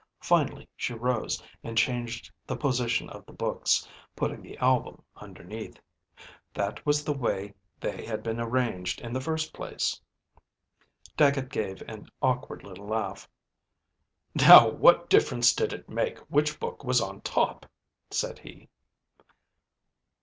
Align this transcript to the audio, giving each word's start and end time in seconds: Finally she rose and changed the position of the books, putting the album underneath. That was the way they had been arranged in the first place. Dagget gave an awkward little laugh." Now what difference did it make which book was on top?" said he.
Finally 0.23 0.67
she 0.75 0.95
rose 0.95 1.43
and 1.63 1.77
changed 1.77 2.31
the 2.47 2.55
position 2.57 3.07
of 3.11 3.23
the 3.27 3.31
books, 3.31 3.87
putting 4.15 4.41
the 4.41 4.57
album 4.57 5.03
underneath. 5.17 5.79
That 6.55 6.83
was 6.87 7.03
the 7.03 7.13
way 7.13 7.53
they 7.79 8.03
had 8.03 8.23
been 8.23 8.39
arranged 8.39 8.99
in 8.99 9.13
the 9.13 9.21
first 9.21 9.53
place. 9.53 10.01
Dagget 11.15 11.49
gave 11.49 11.83
an 11.83 12.09
awkward 12.19 12.63
little 12.63 12.87
laugh." 12.87 13.29
Now 14.33 14.67
what 14.69 15.07
difference 15.07 15.53
did 15.53 15.71
it 15.71 15.87
make 15.87 16.17
which 16.31 16.59
book 16.59 16.83
was 16.83 16.99
on 16.99 17.21
top?" 17.21 17.67
said 18.09 18.39
he. 18.39 18.69